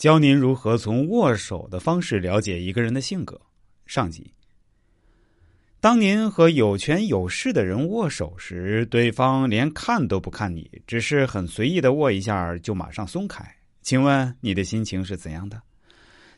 [0.00, 3.38] 教您如何从握手的方式了解一个人的性格。
[3.84, 4.32] 上集。
[5.78, 13.44] 当您和有权有势的人握手时，对方连看都不看你，只是很随意的握一下就马上松开，
[13.82, 15.60] 请问你的心情是怎样的？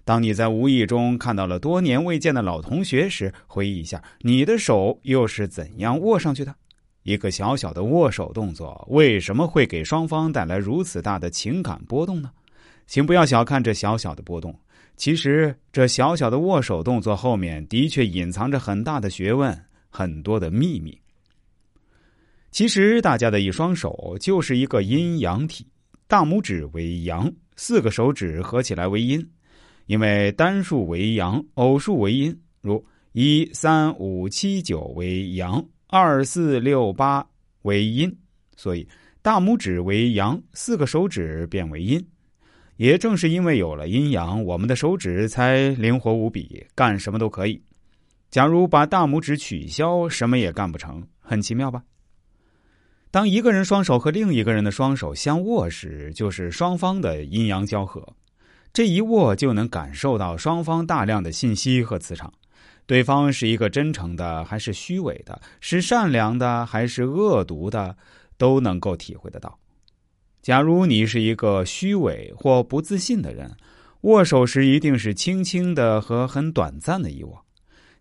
[0.05, 6.53] 当你在无意中看到了多年未见的老同学时，回忆一下你的手又是怎样握上去的？
[7.05, 12.33] 一个小小的握手动作，为什么会给双方带来如此大的情感波动呢？
[12.87, 14.55] 请不要小看这小小的波动，
[14.97, 20.99] 其实这小小的握手动作后面的确隐藏着很大的学问，很多的秘密。
[22.51, 25.67] 其实大家的一双手就是一个阴阳体，
[26.07, 29.27] 大拇指为阳，四个手指合起来为阴。
[29.87, 37.27] 因为单数为阳，偶数为阴，如一三五七九为阳，二四六八
[37.63, 38.15] 为阴，
[38.57, 38.87] 所以
[39.23, 42.01] 大拇指为阳，四个手指变为阴。
[42.83, 47.63] 也正是因为有了阴阳，我们的手指才灵活无比，干什么都可以。
[48.29, 51.81] 假如把大拇指取消，什么也干不成，很奇妙吧？
[53.13, 58.05] 当一个人双手和另一个人的双手相握时，就是双方的阴阳交合。
[58.73, 62.33] 这一握就能感受到双方大量的信息和磁场，
[62.85, 67.97] 对方是一个真诚的还是虚伪的，是善良的还是恶毒的，
[68.37, 69.57] 都能够体会得到。
[70.43, 73.57] 假如你是一个虚伪或不自信的人，
[74.01, 77.45] 握手时一定是轻轻的和很短暂的一握。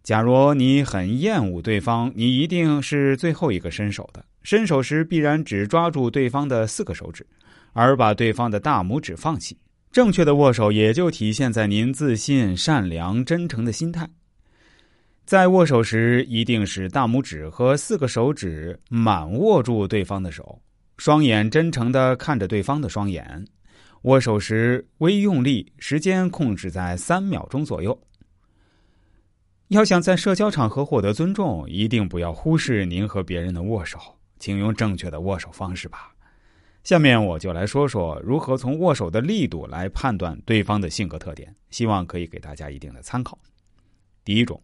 [0.01, 7.27] 假如你很厌恶对方，你一定是最后一个伸手的，伸手时必然只抓住对方的四个手指，
[7.73, 9.55] 而把对方的大拇指放弃。
[9.91, 14.09] 正确的握手也就体现在您自信、善良、真诚的心态。
[15.25, 20.59] 在握手时，一定是大拇指和四个手指满握住对方的手，
[21.03, 23.43] 双眼真诚的看着对方的双眼。
[24.03, 27.99] 握手时微用力，时间控制在三秒钟左右。
[29.69, 33.97] 要想在社交场合获得尊重，一定不要忽视您和别人的握手，
[34.37, 36.11] 请用正确的握手方式吧。
[36.83, 43.35] 下面我就来说说如何从握手的力度来判断对方的性格特点，希望可以给大家一定的参考。
[44.23, 44.61] 第一种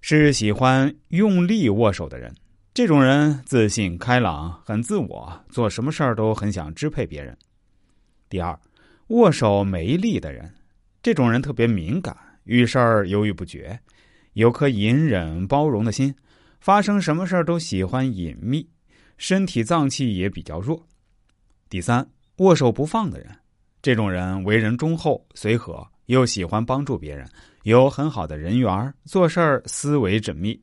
[0.00, 2.34] 是喜欢用力握手的人，
[2.74, 7.36] 这种人自信开朗，很自我，做什么事儿都很想支配别人。
[8.30, 8.58] 第二，
[9.08, 10.50] 握手没力的人，
[11.02, 13.78] 这种人特别敏感，遇事儿犹豫不决，
[14.32, 16.14] 有颗隐忍包容的心，
[16.60, 18.66] 发生什么事儿都喜欢隐秘，
[19.18, 20.82] 身体脏器也比较弱。
[21.68, 23.28] 第三，握手不放的人，
[23.82, 27.28] 这种人为人忠厚、随和，又喜欢帮助别人，
[27.64, 30.58] 有很好的人缘，做事儿思维缜密。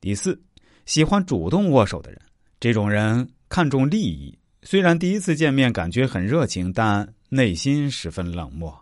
[0.00, 0.40] 第四，
[0.86, 2.20] 喜欢主动握手的人，
[2.58, 8.81] 这种人看重利益，虽然第一次见面感觉很热情，但内心十分冷漠。